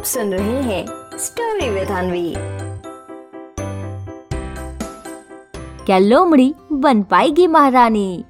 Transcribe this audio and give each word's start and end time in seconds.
आप 0.00 0.06
सुन 0.06 0.32
रहे 0.32 0.60
हैं 0.62 1.18
स्टोरी 1.18 1.68
विद 1.70 1.88
अनवी 1.88 2.32
क्या 5.84 5.98
लोमड़ी 5.98 6.54
बन 6.72 7.02
पाएगी 7.02 7.46
महारानी? 7.46 8.24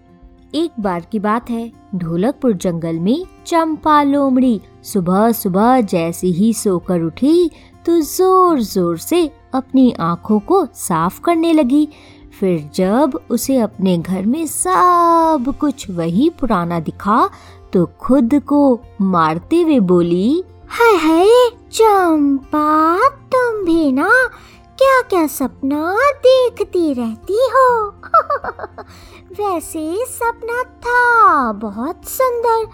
एक 0.54 0.80
बार 0.80 1.06
की 1.12 1.19
बात 1.19 1.51
है, 1.51 1.71
ढोलकपुर 1.95 2.53
जंगल 2.54 2.98
में 2.98 3.25
चंपा 3.46 4.03
लोमड़ी 4.03 4.61
सुबह 4.83 5.30
सुबह 5.33 5.80
जैसे 5.80 6.27
ही 6.29 6.53
सोकर 6.53 7.02
उठी 7.02 7.48
तो 7.87 8.00
ज़ोर 8.00 8.61
ज़ोर 8.62 8.98
से 8.98 9.25
अपनी 9.55 9.91
आँखों 10.00 10.41
को 10.41 10.64
साफ़ 10.75 11.21
करने 11.21 11.52
लगी। 11.52 11.89
फिर 12.41 12.71
जब 12.75 13.21
उसे 13.30 13.59
अपने 13.61 13.96
घर 13.98 14.27
में 14.27 14.45
सब 14.46 15.55
कुछ 15.61 15.91
वही 15.91 16.30
पुराना 16.30 16.80
दिखा 16.80 17.29
तो 17.73 17.87
खुद 18.00 18.41
को 18.46 18.80
मारते 19.00 19.62
हुए 19.62 19.80
बोली, 19.80 20.43
हाय 20.71 20.96
हाय 20.96 21.29
चंपा 21.73 23.08
तुम 23.08 23.64
भी 23.64 23.93
ना 23.93 24.11
क्या 24.79 25.03
क्या 25.03 25.26
सपना 25.26 25.96
देखती 26.11 26.94
रहती 26.94 27.39
हो? 27.50 27.89
वैसे 29.40 30.04
सपना 30.07 30.63
था 30.63 31.53
बहुत 31.53 32.00
सुंदर। 32.05 32.67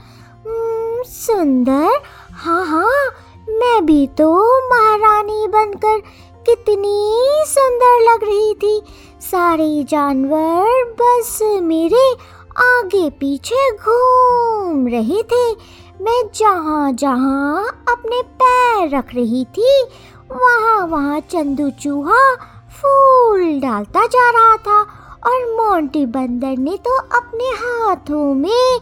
हम्म, 0.46 1.02
सुंदर? 1.02 2.00
हाँ 2.32 2.66
हाँ 2.66 3.06
मैं 3.48 3.86
भी 3.86 4.06
तो 4.06 4.30
महारानी 4.68 5.46
बनकर 5.46 6.00
कितनी 6.46 7.12
सुंदर 7.46 8.12
लग 8.12 8.24
रही 8.24 8.54
थी। 8.54 8.82
सारे 9.20 9.84
जानवर 9.88 10.84
बस 11.00 11.38
मेरे 11.42 12.10
आगे 12.58 13.10
पीछे 13.10 13.70
घूम 13.76 14.88
रहे 14.88 15.22
थे। 15.22 15.56
मैं 16.02 16.22
जहाँ 16.34 16.92
जहाँ 16.92 17.84
अपने 17.88 18.22
पैर 18.42 18.96
रख 18.96 19.14
रही 19.14 19.44
थी 19.44 19.84
वहाँ 20.32 20.86
वहाँ 20.86 21.20
चंदू 21.20 21.70
चूहा 21.70 22.34
फूल 22.76 23.60
डालता 23.60 24.06
जा 24.06 24.30
रहा 24.30 24.56
था 24.56 24.80
और 25.26 25.44
मोंटी 25.54 26.06
बंदर 26.06 26.56
ने 26.58 26.76
तो 26.76 26.96
अपने 27.18 27.44
हाथों 27.44 28.34
में 28.34 28.80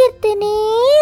कितने 0.00 0.52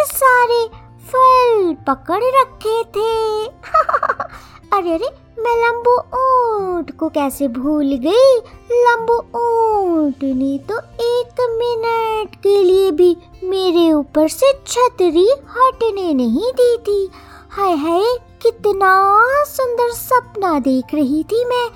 सारे 0.07 0.65
फल 1.11 1.75
पकड़ 1.89 2.23
रखे 2.25 2.83
थे। 2.97 3.45
अरे 4.77 4.95
अरे 4.95 5.11
मैं 5.41 5.55
लंबू 5.57 5.93
ऊँट 6.19 6.91
को 6.99 7.09
कैसे 7.09 7.49
भूल 7.49 7.93
गई? 8.05 8.35
लंबू 8.73 9.15
ऊँट 9.15 10.23
ने 10.23 10.59
तो 10.59 10.79
एक 11.05 11.41
मिनट 11.51 12.35
के 12.35 12.63
लिए 12.63 12.91
भी 12.91 13.17
मेरे 13.45 13.93
ऊपर 13.93 14.29
से 14.29 14.53
छतरी 14.67 15.29
हटने 15.51 16.13
नहीं 16.15 16.53
दी 16.53 16.77
थी। 16.79 17.11
हाय 17.51 17.75
हाय, 17.77 18.19
कितना 18.43 18.93
सुंदर 19.45 19.91
सपना 19.91 20.59
देख 20.59 20.95
रही 20.95 21.23
थी 21.23 21.45
मैं। 21.45 21.69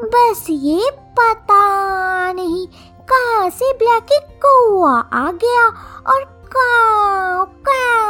बस 0.00 0.46
ये 0.50 0.90
पता 0.90 2.32
नहीं 2.32 2.66
कहाँ 3.10 3.50
से 3.50 3.72
ब्लैकी 3.72 4.18
कौआ 4.44 4.98
आ 5.12 5.30
गया 5.32 5.66
और 6.12 6.24
काव 6.56 7.44
काव 7.68 8.05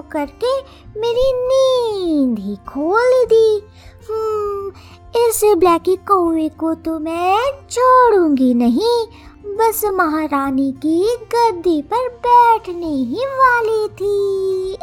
करके 0.00 0.60
मेरी 1.00 1.32
नींद 1.34 2.38
ही 2.38 2.56
खोल 2.56 3.26
दी। 3.26 3.62
हम्म, 4.10 4.68
इस 5.16 5.40
ब्लैकी 5.56 5.96
कौए 5.96 6.48
को 6.48 6.74
तो 6.74 6.98
मैं 6.98 7.38
छोड़ूँगी 7.70 8.54
नहीं। 8.54 9.06
बस 9.46 9.84
महारानी 9.84 10.72
की 10.72 11.16
गद्दी 11.16 11.82
पर 11.82 12.08
बैठने 12.08 12.86
ही 12.86 13.24
वाली 13.26 13.88
थी। 13.88 14.78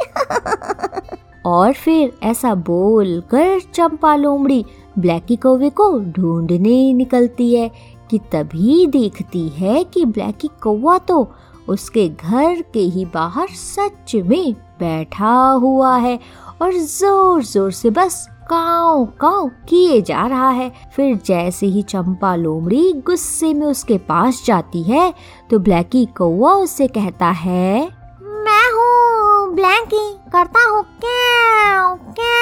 और 1.46 1.72
फिर 1.72 2.18
ऐसा 2.22 2.54
बोल 2.54 3.22
कर 3.30 3.60
चंपा 3.60 4.16
लोमड़ी 4.16 4.64
ब्लैकी 4.98 5.36
कौवे 5.36 5.70
को 5.70 5.98
ढूँढने 5.98 6.92
निकलती 6.92 7.54
है 7.54 7.70
कि 8.10 8.18
तभी 8.18 8.86
देखती 8.86 9.48
है 9.48 9.84
कि 9.84 10.04
ब्लैकी 10.04 10.50
कौवा 10.62 10.98
तो 10.98 11.32
उसके 11.68 12.08
घर 12.08 12.62
के 12.74 12.80
ही 12.80 13.04
बाहर 13.14 13.48
सच 13.50 14.14
में 14.26 14.52
बैठा 14.80 15.34
हुआ 15.60 15.96
है 15.96 16.18
और 16.62 16.72
ज़ोर 16.72 17.42
ज़ोर 17.44 17.70
से 17.72 17.90
बस 17.90 18.26
काव 18.50 19.04
काव 19.20 19.48
किए 19.68 20.00
जा 20.02 20.26
रहा 20.26 20.48
है। 20.50 20.70
फिर 20.96 21.16
जैसे 21.26 21.66
ही 21.66 21.82
चंपा 21.82 22.34
लोमड़ी 22.36 22.92
गुस्से 23.06 23.52
में 23.54 23.66
उसके 23.66 23.98
पास 24.08 24.42
जाती 24.46 24.82
है 24.82 25.12
तो 25.50 25.58
ब्लैकी 25.58 26.04
कौआ 26.16 26.52
उससे 26.54 26.86
कहता 26.88 27.30
है, 27.36 27.82
मैं 28.20 28.70
हूँ 28.72 29.54
ब्लैकी, 29.54 30.12
करता 30.32 30.68
हूँ 30.68 30.82
क्या 31.00 31.94
क्या 32.12 32.34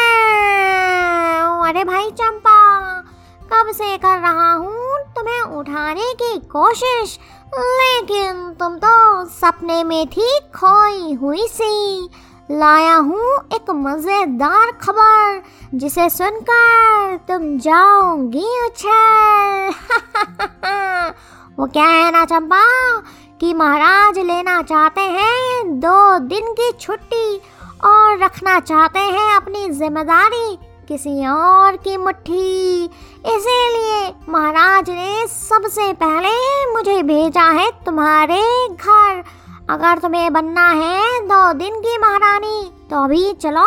अरे 1.69 1.85
भाई 1.85 2.11
चंपा, 2.11 2.59
कब 3.53 3.73
से 3.73 3.97
कर 3.99 4.19
रहा 4.19 4.53
हूँ? 4.53 4.83
तुम्हें 5.17 5.43
उठाने 5.59 6.13
की 6.15 6.39
कोशिश 6.49 7.19
लेकिन 7.59 8.55
तुम 8.61 8.77
तो 8.77 9.25
सपने 9.25 9.85
में 9.85 10.07
थी, 10.07 10.41
खोई 10.41 11.13
हुई 11.15 11.47
सी। 11.47 12.09
लाया 12.51 12.95
हूँ 12.97 13.35
एक 13.55 13.71
मज़ेदार 13.71 14.73
खबर, 14.73 15.43
जिसे 15.75 16.09
सुनकर 16.11 17.17
तुम 17.29 17.59
जाओगी 17.59 18.47
उछल। 18.67 19.71
वो 21.59 21.67
क्या 21.67 21.87
है 21.87 22.11
ना 22.13 22.25
चंपा, 22.25 22.65
कि 23.41 23.55
महाराज 23.55 24.19
लेना 24.19 24.63
चाहते 24.63 25.01
हैं 25.01 25.81
दो 25.81 26.19
दिन 26.19 26.53
की 26.53 26.73
छुट्टी 26.73 27.37
और 27.85 28.19
रखना 28.19 28.61
चाहते 28.61 28.99
हैं 28.99 29.35
अपनी 29.37 29.69
ज़िम्मेदारी। 29.71 30.59
किसी 30.89 31.27
और 31.27 31.77
की 31.77 31.97
मुट्ठी। 31.97 32.85
इसीलिए 33.27 34.15
महाराज 34.29 34.91
ने 34.91 35.27
सबसे 35.27 35.93
पहले 35.93 36.33
मुझे 36.73 37.03
भेजा 37.03 37.45
है 37.51 37.71
तुम्हारे 37.87 38.69
घर। 38.69 39.23
अगर 39.71 39.99
तुम्हें 39.99 40.33
बनना 40.33 40.69
है 40.69 41.21
दो 41.21 41.53
दिन 41.53 41.81
की 41.81 41.99
महारानी 41.99 42.71
तो 42.91 43.05
अभी 43.05 43.33
चलो 43.33 43.67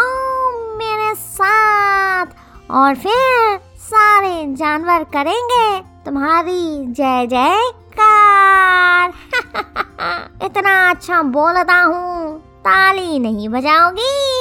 मेरे 0.78 1.16
साथ। 1.16 2.26
और 2.72 2.96
फिर 2.96 3.60
सारे 3.80 4.46
जानवर 4.56 5.04
करेंगे 5.04 5.80
तुम्हारी 6.06 6.86
जय 6.88 7.28
जयकार। 7.28 9.14
इतना 10.46 10.90
अच्छा 10.90 11.22
बोलता 11.22 11.82
हूँ, 11.82 12.40
ताली 12.60 13.20
नहीं 13.20 13.50
बजाओगी। 13.50 14.37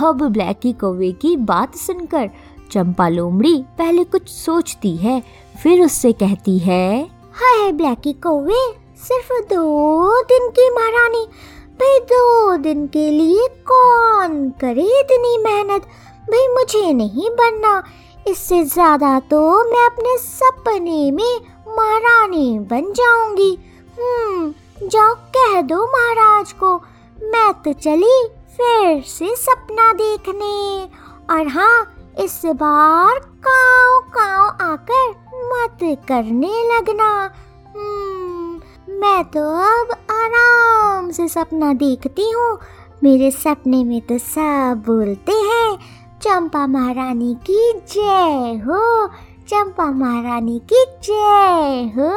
अब 0.00 0.22
ब्लैकी 0.24 0.72
कौवे 0.72 1.10
की 1.12 1.36
बात 1.36 1.74
सुनकर 1.76 2.30
चंपा 2.72 3.08
लोमड़ी 3.08 3.56
पहले 3.78 4.04
कुछ 4.04 4.28
सोचती 4.28 4.96
है, 4.96 5.22
फिर 5.62 5.82
उससे 5.84 6.12
कहती 6.12 6.58
है, 6.58 7.02
हाय 7.34 7.72
ब्लैकी 7.72 8.12
कौवे, 8.22 8.60
सिर्फ़ 8.98 9.32
दो 9.52 10.22
दिन 10.22 10.48
की 10.50 10.68
महारानी, 10.70 11.24
भाई 11.80 11.98
दो 12.06 12.56
दिन 12.56 12.86
के 12.86 13.10
लिए 13.10 13.48
कौन 13.70 14.48
करे 14.60 14.86
इतनी 15.00 15.36
मेहनत? 15.44 15.82
भाई 16.30 16.48
मुझे 16.48 16.92
नहीं 16.92 17.30
बनना, 17.30 17.82
इससे 18.28 18.62
ज़्यादा 18.64 19.18
तो 19.20 19.40
मैं 19.70 19.86
अपने 19.86 20.16
सपने 20.18 21.10
में 21.10 21.40
महारानी 21.68 22.58
बन 22.70 22.92
जाऊँगी। 22.92 23.56
हम्म 23.98 24.88
जाओ 24.88 25.14
कह 25.36 25.60
दो 25.62 25.84
महाराज 25.86 26.52
को, 26.52 26.76
मैं 27.22 27.52
तो 27.64 27.72
चली 27.74 28.20
फिर 28.56 29.02
से 29.02 29.36
सपना 29.36 29.92
देखने। 29.92 30.84
और 31.34 31.46
हाँ 31.48 31.94
इस 32.18 32.42
बार 32.46 33.18
काव 33.18 34.00
काव 34.00 34.44
आकर 34.72 35.10
मत 35.44 35.78
करने 36.08 36.76
लगना। 36.76 37.30
हम्म, 37.76 38.60
मैं 39.00 39.24
तो 39.24 39.40
अब 39.56 39.92
आराम 40.10 41.10
से 41.10 41.28
सपना 41.28 41.72
देखती 41.72 42.30
हूँ। 42.30 42.58
मेरे 43.04 43.30
सपने 43.30 43.84
में 43.84 44.00
तो 44.00 44.18
सब 44.18 44.82
बोलते 44.86 45.32
हैं 45.32 45.78
चंपा 46.22 46.66
महारानी 46.66 47.34
की 47.50 47.72
जय 47.92 48.62
हो 48.66 49.08
चंपा 49.48 49.84
महारानी 49.84 50.62
की 50.72 50.84
जय 51.02 51.92
हो। 51.96 52.10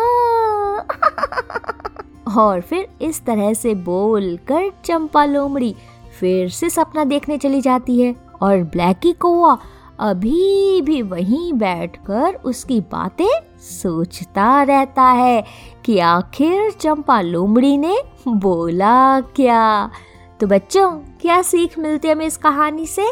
और 2.42 2.62
फिर 2.62 2.90
इस 3.02 3.26
तरह 3.26 3.54
से 3.54 3.74
बोल 3.76 4.40
कर 4.48 4.72
चंपा 4.86 5.26
लोमड़ी 5.26 5.76
फिर 6.24 6.50
से 6.50 6.70
सपना 6.70 7.04
देखने 7.04 7.38
चली 7.38 7.62
जाती 7.62 8.02
है 8.02 8.16
और 8.42 8.64
ब्लैकी 8.64 9.14
कौआ 9.14 9.58
अभी 10.00 10.82
भी 10.82 11.02
वहीं 11.02 11.54
बैठकर 11.54 12.36
उसकी 12.36 12.80
बातें 12.80 13.60
सोचता 13.60 14.64
रहता 14.64 15.04
है 15.04 15.44
कि 15.86 16.00
आखिर 16.00 16.72
चंपा 16.72 17.22
लोमड़ी 17.22 17.78
ने 17.78 17.98
बोला 18.28 19.22
क्या? 19.22 19.90
तो 20.40 20.48
बच्चों, 20.48 20.92
क्या 20.92 21.42
सीख 21.42 21.80
मिलती 21.80 22.08
है 22.08 22.14
हमें 22.14 22.26
इस 22.26 22.38
कहानी 22.38 22.86
से? 22.86 23.12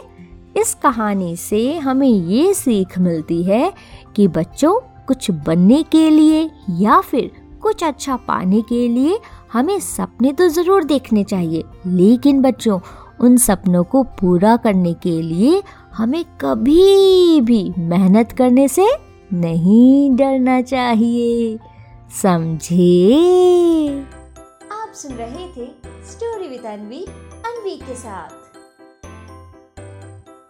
इस 0.57 0.73
कहानी 0.73 1.35
से 1.35 1.77
हमें 1.77 2.07
ये 2.07 2.53
सीख 2.53 2.99
मिलती 2.99 3.43
है 3.43 3.73
कि 4.15 4.27
बच्चों, 4.27 4.79
कुछ 5.07 5.31
बनने 5.31 5.83
के 5.83 6.09
लिए 6.09 6.51
या 6.69 7.01
फिर 7.01 7.31
कुछ 7.61 7.83
अच्छा 7.83 8.15
पाने 8.15 8.61
के 8.61 8.87
लिए 8.87 9.19
हमें 9.53 9.79
सपने 9.79 10.33
तो 10.33 10.47
ज़रूर 10.47 10.83
देखने 10.83 11.23
चाहिए। 11.23 11.63
लेकिन 11.87 12.41
बच्चों 12.41 12.79
उन 13.21 13.37
सपनों 13.37 13.83
को 13.83 14.03
पूरा 14.03 14.55
करने 14.57 14.93
के 14.93 15.21
लिए 15.21 15.63
हमें 15.93 16.25
कभी 16.41 17.41
भी 17.41 17.73
मेहनत 17.77 18.31
करने 18.31 18.67
से 18.67 18.87
नहीं 19.33 20.15
डरना 20.15 20.61
चाहिए। 20.61 21.59
समझे? 22.21 23.23
आप 24.71 24.91
सुन 24.93 25.11
रहे 25.13 25.47
थे 25.47 25.65
स्टोरी 26.11 26.47
विद 26.47 26.65
अनवी 26.65 27.05
अनवी 27.45 27.75
के 27.77 27.95
साथ। 27.95 28.40